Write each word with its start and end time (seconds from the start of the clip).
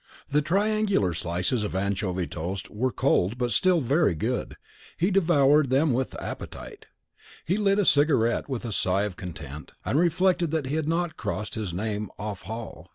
The 0.29 0.41
triangular 0.41 1.13
slices 1.13 1.61
of 1.63 1.75
anchovy 1.75 2.25
toast 2.25 2.71
were 2.71 2.89
cold 2.91 3.37
but 3.37 3.51
still 3.51 3.81
very 3.81 4.15
good, 4.15 4.47
and 4.47 4.57
he 4.97 5.11
devoured 5.11 5.69
them 5.69 5.93
with 5.93 6.19
appetite. 6.19 6.87
He 7.45 7.55
lit 7.55 7.77
a 7.77 7.85
cigarette 7.85 8.49
with 8.49 8.65
a 8.65 8.71
sigh 8.71 9.03
of 9.03 9.15
content, 9.15 9.73
and 9.85 9.99
reflected 9.99 10.49
that 10.49 10.65
he 10.65 10.75
had 10.75 10.87
not 10.87 11.17
crossed 11.17 11.53
his 11.53 11.71
name 11.71 12.09
off 12.17 12.41
hall. 12.49 12.89